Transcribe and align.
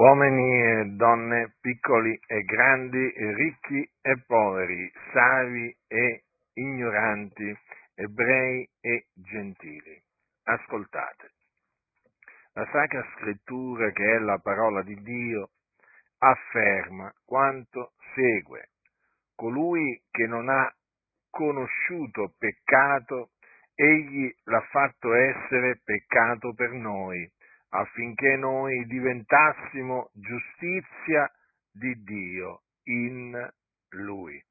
uomini 0.00 0.62
e 0.62 0.84
donne, 0.96 1.56
piccoli 1.60 2.18
e 2.26 2.42
grandi, 2.44 3.12
ricchi 3.34 3.86
e 4.00 4.16
poveri, 4.26 4.90
savi 5.12 5.76
e 5.86 6.22
ignoranti, 6.54 7.54
ebrei 7.96 8.66
e 8.80 9.08
gentili. 9.12 10.02
Ascoltate. 10.44 11.32
La 12.54 12.66
Sacra 12.72 13.06
Scrittura, 13.14 13.90
che 13.90 14.14
è 14.14 14.18
la 14.20 14.38
parola 14.38 14.82
di 14.82 14.98
Dio, 15.02 15.50
afferma 16.16 17.12
quanto 17.26 17.92
segue. 18.14 18.70
Colui 19.34 20.00
che 20.10 20.26
non 20.26 20.48
ha 20.48 20.74
conosciuto 21.28 22.32
peccato, 22.38 23.32
egli 23.74 24.34
l'ha 24.44 24.62
fatto 24.62 25.12
essere 25.12 25.78
peccato 25.84 26.54
per 26.54 26.70
noi 26.70 27.30
affinché 27.70 28.36
noi 28.36 28.84
diventassimo 28.86 30.10
giustizia 30.14 31.30
di 31.70 32.02
Dio 32.02 32.62
in 32.84 33.52
Lui. 33.90 34.42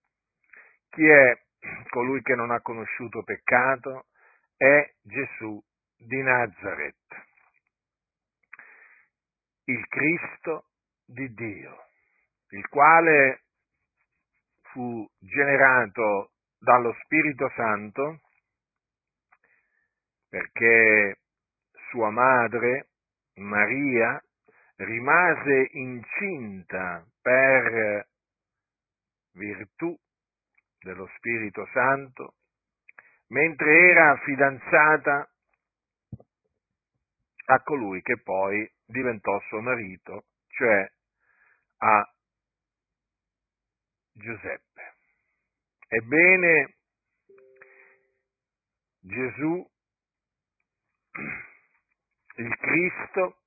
Chi 0.89 1.05
è 1.05 1.41
colui 1.89 2.21
che 2.21 2.35
non 2.35 2.51
ha 2.51 2.61
conosciuto 2.61 3.23
peccato? 3.23 4.07
È 4.55 4.93
Gesù 5.01 5.61
di 5.97 6.21
Nazareth, 6.21 7.25
il 9.65 9.87
Cristo 9.87 10.69
di 11.05 11.33
Dio, 11.33 11.85
il 12.49 12.67
quale 12.67 13.43
fu 14.71 15.09
generato 15.19 16.31
dallo 16.57 16.95
Spirito 17.03 17.49
Santo 17.55 18.21
perché 20.29 21.19
sua 21.89 22.11
madre 22.11 22.88
Maria 23.39 24.21
rimase 24.75 25.69
incinta 25.73 27.05
per 27.21 28.07
virtù 29.33 29.97
dello 30.79 31.09
Spirito 31.17 31.67
Santo 31.73 32.35
mentre 33.27 33.89
era 33.91 34.17
fidanzata 34.23 35.29
a 37.45 37.61
colui 37.63 38.01
che 38.01 38.19
poi 38.21 38.71
diventò 38.85 39.39
suo 39.47 39.61
marito, 39.61 40.25
cioè 40.47 40.91
a 41.77 42.13
Giuseppe. 44.11 44.95
Ebbene, 45.87 46.75
Gesù 48.99 49.67
il 52.39 52.55
Cristo 52.55 53.41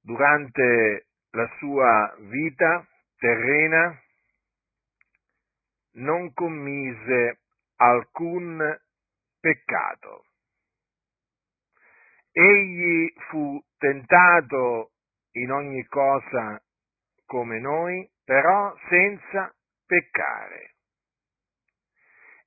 durante 0.00 1.08
la 1.32 1.46
sua 1.58 2.16
vita 2.20 2.86
terrena 3.18 4.02
non 5.96 6.32
commise 6.32 7.40
alcun 7.76 8.80
peccato. 9.40 10.24
Egli 12.32 13.12
fu 13.28 13.62
tentato 13.76 14.92
in 15.32 15.50
ogni 15.52 15.84
cosa 15.84 16.62
come 17.26 17.60
noi, 17.60 18.10
però 18.24 18.74
senza 18.88 19.54
peccare. 19.84 20.76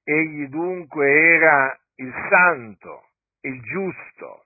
Egli 0.03 0.47
dunque 0.47 1.07
era 1.07 1.79
il 1.95 2.11
santo, 2.29 3.09
il 3.41 3.61
giusto, 3.61 4.45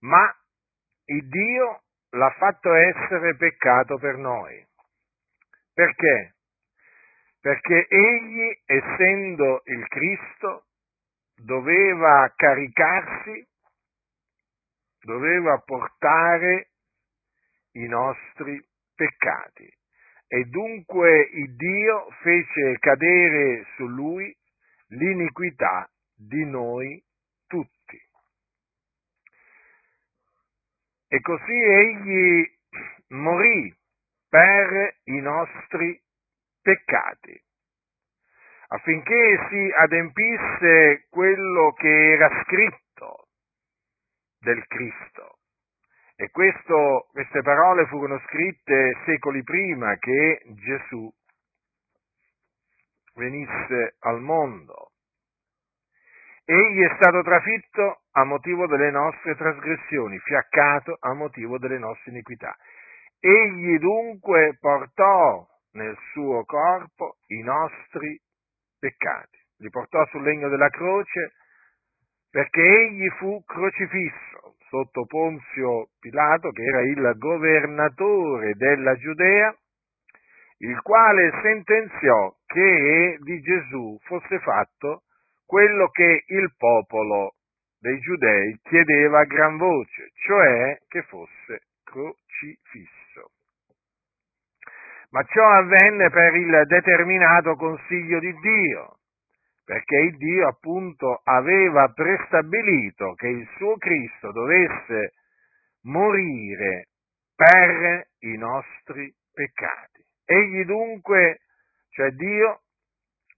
ma 0.00 0.34
il 1.06 1.28
Dio 1.28 1.82
l'ha 2.10 2.30
fatto 2.38 2.72
essere 2.74 3.36
peccato 3.36 3.98
per 3.98 4.16
noi. 4.16 4.66
Perché? 5.72 6.34
Perché 7.40 7.86
egli, 7.88 8.62
essendo 8.64 9.62
il 9.64 9.86
Cristo, 9.88 10.66
doveva 11.36 12.32
caricarsi, 12.34 13.46
doveva 15.00 15.58
portare 15.58 16.70
i 17.72 17.86
nostri 17.86 18.60
peccati. 18.94 19.72
E 20.26 20.44
dunque 20.44 21.20
il 21.32 21.54
Dio 21.54 22.10
fece 22.22 22.78
cadere 22.80 23.64
su 23.76 23.86
lui 23.86 24.36
l'iniquità 24.88 25.88
di 26.14 26.44
noi 26.44 27.02
E 31.08 31.20
così 31.20 31.52
egli 31.52 32.46
morì 33.08 33.74
per 34.28 34.96
i 35.04 35.20
nostri 35.20 35.98
peccati, 36.60 37.42
affinché 38.68 39.46
si 39.48 39.72
adempisse 39.74 41.06
quello 41.08 41.72
che 41.72 42.12
era 42.12 42.28
scritto 42.44 43.28
del 44.40 44.62
Cristo. 44.66 45.38
E 46.16 46.30
questo, 46.30 47.06
queste 47.12 47.42
parole 47.42 47.86
furono 47.86 48.18
scritte 48.26 48.96
secoli 49.06 49.42
prima 49.42 49.96
che 49.96 50.42
Gesù 50.46 51.10
venisse 53.14 53.96
al 54.00 54.20
mondo. 54.20 54.90
Egli 56.44 56.82
è 56.82 56.94
stato 56.96 57.22
trafitto 57.22 58.02
a 58.18 58.24
motivo 58.24 58.66
delle 58.66 58.90
nostre 58.90 59.36
trasgressioni, 59.36 60.18
fiaccato 60.18 60.96
a 60.98 61.12
motivo 61.14 61.56
delle 61.58 61.78
nostre 61.78 62.10
iniquità. 62.10 62.56
Egli 63.20 63.78
dunque 63.78 64.56
portò 64.58 65.46
nel 65.72 65.96
suo 66.12 66.44
corpo 66.44 67.18
i 67.28 67.42
nostri 67.42 68.20
peccati, 68.78 69.38
li 69.58 69.70
portò 69.70 70.04
sul 70.06 70.22
legno 70.22 70.48
della 70.48 70.68
croce 70.68 71.34
perché 72.30 72.60
egli 72.60 73.08
fu 73.18 73.42
crocifisso 73.44 74.56
sotto 74.68 75.06
Ponzio 75.06 75.90
Pilato, 75.98 76.50
che 76.50 76.62
era 76.62 76.82
il 76.82 77.14
governatore 77.16 78.54
della 78.54 78.96
Giudea, 78.96 79.56
il 80.58 80.80
quale 80.82 81.30
sentenziò 81.40 82.34
che 82.46 83.16
di 83.20 83.40
Gesù 83.40 83.96
fosse 84.02 84.40
fatto 84.40 85.04
quello 85.46 85.88
che 85.88 86.24
il 86.26 86.52
popolo 86.58 87.37
dei 87.80 87.98
giudei 88.00 88.58
chiedeva 88.62 89.20
a 89.20 89.24
gran 89.24 89.56
voce, 89.56 90.10
cioè 90.14 90.78
che 90.88 91.02
fosse 91.02 91.62
crocifisso. 91.84 93.30
Ma 95.10 95.22
ciò 95.24 95.48
avvenne 95.48 96.10
per 96.10 96.34
il 96.34 96.64
determinato 96.66 97.56
consiglio 97.56 98.18
di 98.18 98.34
Dio, 98.40 98.98
perché 99.64 99.96
il 99.96 100.16
Dio 100.16 100.48
appunto 100.48 101.20
aveva 101.24 101.88
prestabilito 101.88 103.14
che 103.14 103.28
il 103.28 103.48
suo 103.56 103.76
Cristo 103.76 104.32
dovesse 104.32 105.12
morire 105.82 106.88
per 107.34 108.08
i 108.20 108.36
nostri 108.36 109.14
peccati. 109.32 110.04
Egli 110.24 110.64
dunque, 110.64 111.40
cioè 111.90 112.10
Dio, 112.10 112.62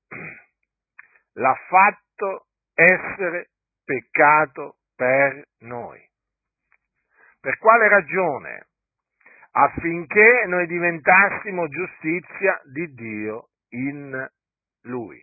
l'ha 1.34 1.55
fatto 1.69 2.47
essere 2.75 3.50
peccato 3.91 4.77
per 4.95 5.49
noi. 5.62 6.01
Per 7.41 7.59
quale 7.59 7.89
ragione? 7.89 8.69
Affinché 9.51 10.45
noi 10.47 10.69
diventassimo 10.69 11.67
giustizia 11.67 12.61
di 12.73 12.93
Dio 12.95 13.49
in 13.71 14.31
Lui. 14.83 15.21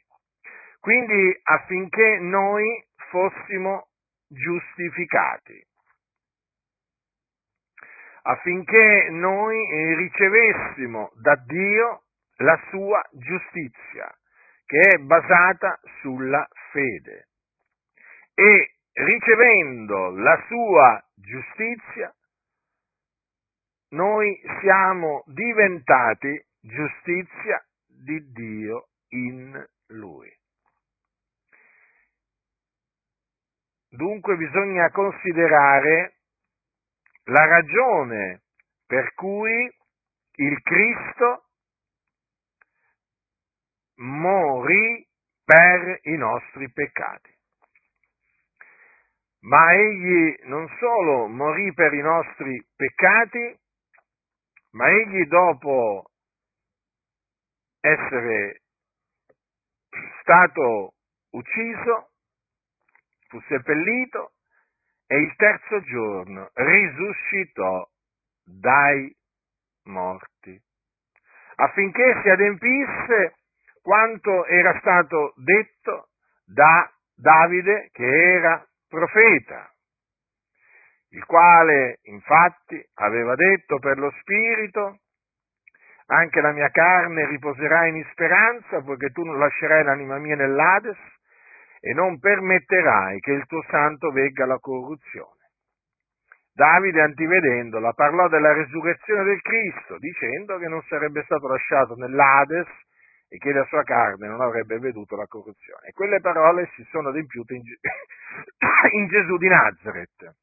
Quindi 0.82 1.40
affinché 1.44 2.18
noi 2.20 2.86
fossimo 3.10 3.88
giustificati, 4.28 5.66
affinché 8.24 9.08
noi 9.12 9.96
ricevessimo 9.96 11.12
da 11.22 11.36
Dio 11.46 12.04
la 12.38 12.60
sua 12.70 13.02
giustizia, 13.14 14.14
che 14.66 14.80
è 14.80 14.98
basata 14.98 15.80
sulla 16.02 16.46
fede. 16.72 17.28
E 18.40 18.76
ricevendo 18.94 20.12
la 20.12 20.40
sua 20.48 21.04
giustizia, 21.16 22.14
noi 23.90 24.40
siamo 24.62 25.24
diventati 25.26 26.46
giustizia 26.60 27.66
di 27.88 28.32
Dio 28.32 28.90
in 29.08 29.66
Lui. 29.88 30.32
Dunque 33.90 34.36
bisogna 34.36 34.92
considerare 34.92 36.18
la 37.24 37.44
ragione 37.44 38.44
per 38.86 39.16
cui 39.16 39.76
il 40.34 40.62
Cristo 40.62 41.46
morì 43.96 45.08
per 45.44 46.02
i 46.04 46.18
nostri 46.18 46.72
peccati. 46.72 47.37
Ma 49.42 49.74
egli 49.74 50.36
non 50.46 50.68
solo 50.80 51.28
morì 51.28 51.74
per 51.74 51.94
i 51.94 52.02
nostri 52.02 52.66
peccati, 52.76 53.60
ma 54.72 54.90
egli 54.90 55.26
dopo 55.28 56.12
essere 57.80 58.62
stato 60.22 60.94
ucciso, 61.32 62.10
fu 63.28 63.40
seppellito 63.48 64.34
e 65.08 65.18
il 65.18 65.36
terzo 65.36 65.82
giorno 65.82 66.50
risuscitò 66.54 67.88
dai 68.44 69.16
morti, 69.84 70.62
affinché 71.56 72.22
si 72.22 72.30
adempisse 72.30 73.36
quanto 73.82 74.46
era 74.46 74.78
stato 74.80 75.34
detto 75.38 76.10
da 76.46 76.92
Davide 77.16 77.90
che 77.94 78.06
era 78.06 78.67
profeta, 78.88 79.72
il 81.10 81.24
quale 81.26 82.00
infatti 82.04 82.82
aveva 82.96 83.36
detto 83.36 83.80
per 83.80 83.98
lo 83.98 84.12
Spirito, 84.20 85.00
anche 86.08 86.42
la 86.42 86.52
mia 86.52 86.70
carne 86.70 87.28
riposerà 87.28 87.86
in 87.88 88.06
speranza, 88.12 88.82
poiché 88.82 89.10
tu 89.10 89.24
non 89.24 89.38
lascerai 89.38 89.84
l'anima 89.84 90.18
mia 90.18 90.36
nell'Ades 90.36 90.98
e 91.80 91.94
non 91.94 92.20
permetterai 92.20 93.20
che 93.20 93.32
il 93.32 93.46
tuo 93.46 93.64
santo 93.70 94.12
vegga 94.12 94.46
la 94.46 94.58
corruzione. 94.58 95.36
Davide, 96.54 97.02
antivedendola, 97.02 97.94
parlò 97.94 98.28
della 98.30 98.52
resurrezione 98.54 99.24
del 99.24 99.42
Cristo, 99.42 99.98
dicendo 100.00 100.58
che 100.58 100.68
non 100.68 100.82
sarebbe 100.84 101.24
stato 101.24 101.48
lasciato 101.48 101.96
nell'Ades 101.96 102.68
e 103.30 103.38
che 103.38 103.52
la 103.52 103.66
sua 103.66 103.84
carne 103.84 104.28
non 104.28 104.42
avrebbe 104.42 104.80
veduto 104.80 105.16
la 105.16 105.28
corruzione. 105.28 105.88
E 105.88 105.92
quelle 105.92 106.22
parole 106.22 106.70
si 106.76 106.86
sono 106.90 107.10
adempiute 107.10 107.56
in, 107.56 107.62
in 108.92 109.08
Gesù 109.08 109.38
di 109.38 109.48
Nazareth. 109.48 110.36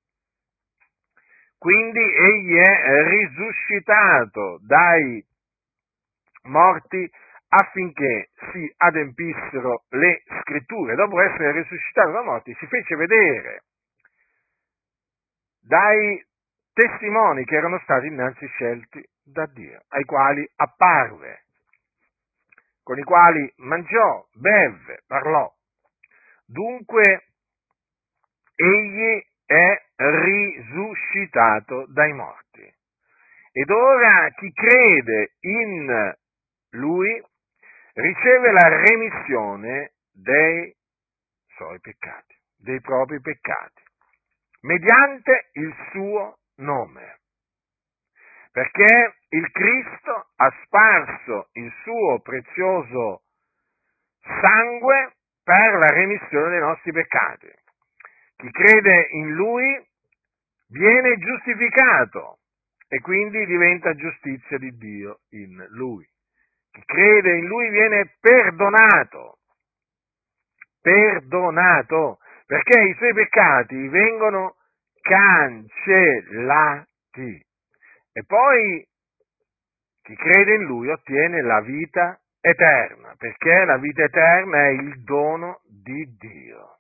Quindi 1.59 2.01
egli 2.01 2.57
è 2.57 3.03
risuscitato 3.09 4.59
dai 4.63 5.25
morti 6.43 7.11
affinché 7.49 8.31
si 8.53 8.71
adempissero 8.77 9.85
le 9.91 10.23
scritture. 10.41 10.95
Dopo 10.95 11.21
essere 11.21 11.53
risuscitato 11.53 12.11
dai 12.11 12.25
morti 12.25 12.55
si 12.59 12.67
fece 12.67 12.97
vedere 12.97 13.63
dai 15.67 16.23
testimoni 16.73 17.45
che 17.45 17.57
erano 17.57 17.79
stati 17.85 18.07
innanzi 18.07 18.47
scelti 18.49 19.03
da 19.23 19.47
Dio, 19.47 19.83
ai 19.89 20.05
quali 20.05 20.47
apparve, 20.57 21.44
con 22.85 22.99
i 22.99 23.03
quali 23.03 23.53
mangiò, 23.57 24.25
bevve, 24.35 25.03
parlò. 25.07 25.53
Dunque 26.47 27.25
egli 28.55 29.21
è 29.47 29.83
risuscitato 29.97 31.87
dai 31.89 32.13
morti. 32.13 32.73
Ed 33.53 33.71
ora 33.71 34.31
chi 34.37 34.53
crede 34.53 35.35
in 35.41 36.15
lui 36.71 37.25
riceve 37.95 38.53
la 38.53 38.69
remissione 38.69 39.93
dei 40.13 40.75
suoi 41.55 41.81
peccati, 41.81 42.37
dei 42.57 42.81
propri 42.81 43.21
peccati, 43.21 43.83
mediante 44.63 45.51
il 45.53 45.75
suo 45.91 46.39
nome. 46.57 47.21
Perché 48.51 49.17
il 49.35 49.51
Cristo 49.51 50.29
ha 50.37 50.55
sparso 50.65 51.49
il 51.55 51.73
suo 51.83 52.21
prezioso 52.21 53.23
sangue 54.21 55.17
per 55.43 55.75
la 55.75 55.91
remissione 55.91 56.51
dei 56.51 56.61
nostri 56.61 56.93
peccati. 56.93 57.51
Chi 58.37 58.49
crede 58.51 59.09
in 59.11 59.33
lui 59.33 59.85
viene 60.69 61.19
giustificato 61.19 62.39
e 62.87 63.01
quindi 63.01 63.45
diventa 63.47 63.93
giustizia 63.95 64.57
di 64.59 64.71
Dio 64.77 65.23
in 65.31 65.67
lui. 65.71 66.09
Chi 66.71 66.83
crede 66.85 67.37
in 67.37 67.47
lui 67.47 67.69
viene 67.71 68.15
perdonato, 68.21 69.39
perdonato, 70.81 72.19
perché 72.47 72.79
i 72.81 72.95
suoi 72.95 73.15
peccati 73.15 73.89
vengono 73.89 74.55
cancellati. 75.01 76.87
E 78.13 78.25
poi 78.27 78.87
chi 80.05 80.15
crede 80.17 80.55
in 80.57 80.65
lui 80.65 80.91
ottiene 80.91 81.41
la 81.41 81.63
vita 81.63 82.21
eterna, 82.39 83.15
perché 83.17 83.65
la 83.65 83.79
vita 83.79 84.05
eterna 84.05 84.67
è 84.67 84.69
il 84.69 85.03
dono 85.03 85.63
di 85.65 86.15
Dio. 86.19 86.79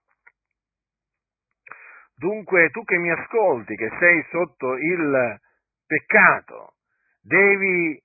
Dunque 2.17 2.69
tu 2.69 2.85
che 2.85 2.99
mi 2.99 3.11
ascolti, 3.11 3.75
che 3.77 3.91
sei 3.99 4.23
sotto 4.31 4.77
il 4.77 5.41
peccato, 5.87 6.75
devi 7.23 7.99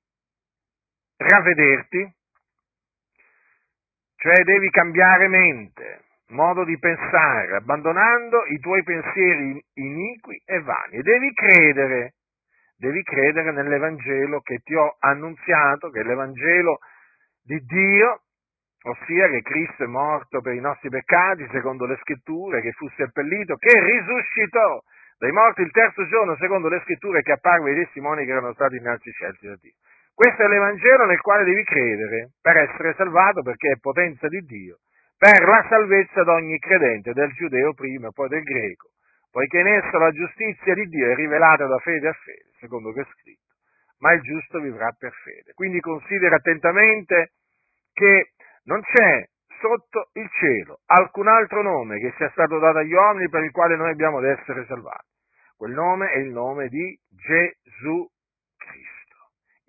ravvederti, 1.17 2.15
cioè 4.15 4.43
devi 4.45 4.69
cambiare 4.69 5.27
mente, 5.27 6.05
modo 6.27 6.63
di 6.63 6.79
pensare, 6.79 7.57
abbandonando 7.57 8.45
i 8.45 8.59
tuoi 8.59 8.83
pensieri 8.83 9.61
iniqui 9.73 10.41
e 10.45 10.61
vani 10.61 10.95
e 10.95 11.01
devi 11.01 11.33
credere, 11.33 12.13
devi 12.79 13.03
credere 13.03 13.51
nell'Evangelo 13.51 14.39
che 14.39 14.59
ti 14.63 14.73
ho 14.73 14.95
annunziato, 14.99 15.89
che 15.89 15.99
è 15.99 16.03
l'Evangelo 16.03 16.79
di 17.43 17.59
Dio, 17.65 18.21
ossia 18.83 19.27
che 19.27 19.41
Cristo 19.41 19.83
è 19.83 19.87
morto 19.87 20.39
per 20.39 20.53
i 20.53 20.61
nostri 20.61 20.89
peccati, 20.89 21.45
secondo 21.51 21.85
le 21.85 21.97
scritture, 22.01 22.61
che 22.61 22.71
fu 22.71 22.87
seppellito, 22.95 23.57
che 23.57 23.77
risuscitò 23.77 24.81
dai 25.17 25.31
morti 25.31 25.61
il 25.61 25.71
terzo 25.71 26.07
giorno, 26.07 26.37
secondo 26.37 26.69
le 26.69 26.79
scritture, 26.85 27.21
che 27.21 27.33
apparve 27.33 27.71
ai 27.71 27.83
testimoni 27.83 28.23
che 28.23 28.31
erano 28.31 28.53
stati 28.53 28.77
innanzi 28.77 29.11
scelti 29.11 29.47
da 29.47 29.57
Dio. 29.59 29.73
Questo 30.13 30.41
è 30.41 30.47
l'Evangelo 30.47 31.05
nel 31.05 31.19
quale 31.19 31.43
devi 31.43 31.63
credere 31.63 32.31
per 32.41 32.57
essere 32.57 32.93
salvato 32.95 33.41
perché 33.41 33.71
è 33.71 33.79
potenza 33.79 34.27
di 34.29 34.39
Dio, 34.41 34.79
per 35.17 35.45
la 35.45 35.65
salvezza 35.67 36.23
di 36.23 36.29
ogni 36.29 36.59
credente, 36.59 37.11
del 37.11 37.31
giudeo 37.33 37.73
prima 37.73 38.07
e 38.07 38.11
poi 38.13 38.29
del 38.29 38.43
greco, 38.43 38.91
poiché 39.31 39.59
in 39.59 39.67
esso 39.67 39.97
la 39.97 40.11
giustizia 40.11 40.73
di 40.73 40.85
Dio 40.87 41.11
è 41.11 41.15
rivelata 41.15 41.65
da 41.65 41.77
fede 41.79 42.07
a 42.07 42.13
fede, 42.13 42.51
secondo 42.59 42.91
che 42.91 43.01
è 43.01 43.07
scritto, 43.11 43.55
ma 43.99 44.13
il 44.13 44.21
giusto 44.21 44.59
vivrà 44.59 44.91
per 44.97 45.11
fede. 45.23 45.53
Quindi 45.53 45.79
considera 45.79 46.35
attentamente 46.35 47.31
che 47.93 48.31
non 48.63 48.81
c'è 48.81 49.27
sotto 49.59 50.09
il 50.13 50.29
cielo 50.39 50.79
alcun 50.85 51.27
altro 51.27 51.61
nome 51.61 51.99
che 51.99 52.13
sia 52.15 52.29
stato 52.29 52.59
dato 52.59 52.77
agli 52.77 52.93
uomini 52.93 53.29
per 53.29 53.43
il 53.43 53.51
quale 53.51 53.75
noi 53.75 53.91
abbiamo 53.91 54.19
ad 54.19 54.25
essere 54.25 54.65
salvati. 54.65 55.07
Quel 55.57 55.71
nome 55.71 56.11
è 56.11 56.17
il 56.19 56.31
nome 56.31 56.69
di 56.69 56.97
Gesù 57.09 58.07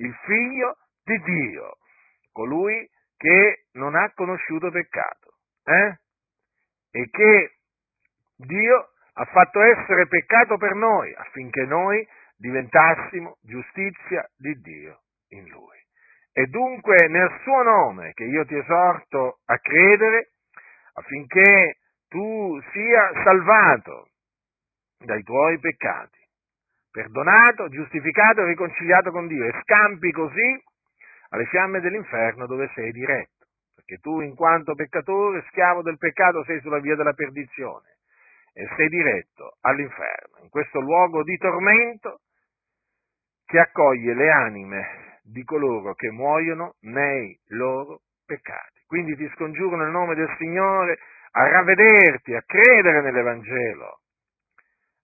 il 0.00 0.14
figlio 0.24 0.76
di 1.04 1.18
Dio, 1.22 1.76
colui 2.32 2.88
che 3.16 3.66
non 3.72 3.94
ha 3.94 4.10
conosciuto 4.14 4.70
peccato, 4.70 5.34
eh? 5.64 5.98
e 6.90 7.10
che 7.10 7.58
Dio 8.36 8.89
ha 9.14 9.24
fatto 9.26 9.60
essere 9.60 10.06
peccato 10.06 10.56
per 10.56 10.74
noi 10.74 11.12
affinché 11.14 11.64
noi 11.64 12.06
diventassimo 12.36 13.38
giustizia 13.42 14.28
di 14.36 14.54
Dio 14.60 15.02
in 15.28 15.48
lui. 15.48 15.78
E 16.32 16.46
dunque 16.46 17.08
nel 17.08 17.30
suo 17.42 17.62
nome 17.62 18.12
che 18.12 18.24
io 18.24 18.44
ti 18.46 18.56
esorto 18.56 19.40
a 19.46 19.58
credere 19.58 20.30
affinché 20.94 21.76
tu 22.08 22.60
sia 22.72 23.10
salvato 23.24 24.08
dai 24.98 25.22
tuoi 25.22 25.58
peccati 25.58 26.18
perdonato, 26.90 27.68
giustificato 27.68 28.42
e 28.42 28.46
riconciliato 28.46 29.10
con 29.10 29.26
Dio 29.26 29.46
e 29.46 29.60
scampi 29.62 30.10
così 30.10 30.62
alle 31.30 31.46
fiamme 31.46 31.80
dell'inferno 31.80 32.46
dove 32.46 32.68
sei 32.74 32.90
diretto, 32.90 33.46
perché 33.76 33.98
tu 33.98 34.20
in 34.20 34.34
quanto 34.34 34.74
peccatore, 34.74 35.44
schiavo 35.48 35.82
del 35.82 35.98
peccato, 35.98 36.42
sei 36.44 36.60
sulla 36.60 36.80
via 36.80 36.96
della 36.96 37.12
perdizione 37.12 37.98
e 38.52 38.68
sei 38.76 38.88
diretto 38.88 39.56
all'inferno, 39.60 40.38
in 40.42 40.48
questo 40.48 40.80
luogo 40.80 41.22
di 41.22 41.36
tormento 41.36 42.20
che 43.44 43.58
accoglie 43.58 44.14
le 44.14 44.30
anime 44.30 45.18
di 45.22 45.42
coloro 45.44 45.94
che 45.94 46.10
muoiono 46.10 46.74
nei 46.80 47.38
loro 47.48 48.02
peccati. 48.24 48.82
Quindi 48.86 49.16
ti 49.16 49.28
scongiuro 49.34 49.76
nel 49.76 49.90
nome 49.90 50.14
del 50.14 50.34
Signore 50.38 50.98
a 51.32 51.48
ravvederti, 51.48 52.34
a 52.34 52.42
credere 52.42 53.02
nell'Evangelo, 53.02 54.00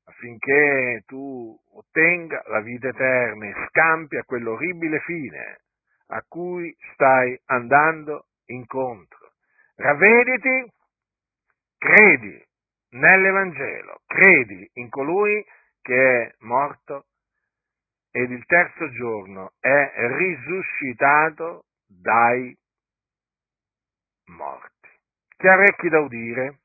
affinché 0.07 1.03
tu 1.07 1.57
ottenga 1.75 2.43
la 2.47 2.61
vita 2.61 2.89
eterna 2.89 3.47
e 3.47 3.55
scampi 3.69 4.17
a 4.17 4.25
quell'orribile 4.25 5.01
fine 5.01 5.61
a 6.09 6.25
cui 6.27 6.75
stai 6.93 7.39
andando 7.47 8.27
incontro. 8.47 9.33
Ravvediti, 9.77 10.73
credi 11.79 12.46
nell'Evangelo, 12.99 14.01
credi 14.07 14.69
in 14.75 14.89
colui 14.89 15.45
che 15.81 16.23
è 16.23 16.35
morto 16.41 17.07
ed 18.11 18.31
il 18.31 18.45
terzo 18.47 18.91
giorno 18.91 19.53
è 19.61 19.93
risuscitato 20.17 21.67
dai 21.87 22.57
morti. 24.27 24.89
Chi 25.37 25.47
ha 25.49 25.55
orecchi 25.55 25.89
da 25.89 26.01
udire. 26.01 26.61